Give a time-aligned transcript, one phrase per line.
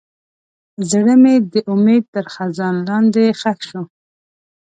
[0.89, 3.81] زړه مې د امید تر خزان لاندې ښخ شو.